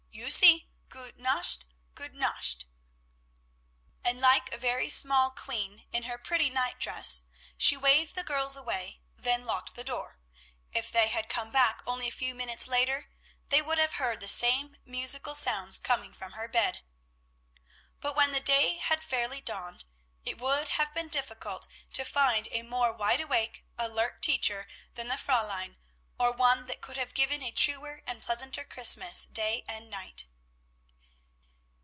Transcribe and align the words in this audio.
You 0.13 0.29
see! 0.29 0.67
gute 0.89 1.17
nacht! 1.17 1.65
gute 1.95 2.13
nacht!" 2.15 2.65
And 4.03 4.21
like 4.21 4.51
a 4.53 4.57
very 4.57 4.87
small 4.87 5.31
queen, 5.31 5.85
in 5.91 6.03
her 6.03 6.17
pretty 6.17 6.49
nightdress, 6.49 7.23
she 7.57 7.75
waved 7.75 8.15
the 8.15 8.23
girls 8.23 8.55
away, 8.55 9.01
then 9.13 9.45
locked 9.45 9.75
her 9.75 9.83
door; 9.83 10.19
if 10.73 10.91
they 10.91 11.07
had 11.09 11.27
come 11.27 11.51
back 11.51 11.81
only 11.85 12.07
a 12.07 12.11
few 12.13 12.33
minutes 12.35 12.67
later, 12.67 13.09
they 13.49 13.61
would 13.61 13.77
have 13.77 13.93
heard 13.93 14.19
the 14.21 14.27
same 14.27 14.77
musical 14.85 15.35
sounds 15.35 15.79
coming 15.79 16.13
from 16.13 16.33
her 16.33 16.47
bed. 16.47 16.81
But 17.99 18.15
when 18.15 18.31
the 18.31 18.39
day 18.41 18.77
had 18.77 19.03
fairly 19.03 19.41
dawned, 19.41 19.85
it 20.23 20.39
would 20.39 20.69
have 20.69 20.93
been 20.93 21.09
difficult 21.09 21.67
to 21.93 22.05
find 22.05 22.47
a 22.51 22.61
more 22.61 22.91
wide 22.93 23.21
awake, 23.21 23.65
alert 23.77 24.21
teacher 24.21 24.67
than 24.93 25.07
the 25.07 25.15
Fräulein, 25.15 25.77
or 26.19 26.31
one 26.31 26.67
that 26.67 26.81
could 26.81 26.97
have 26.97 27.15
given 27.15 27.41
a 27.41 27.51
truer 27.51 28.03
and 28.05 28.21
pleasanter 28.21 28.63
Christmas 28.63 29.25
day 29.25 29.63
and 29.67 29.89
night. 29.89 30.25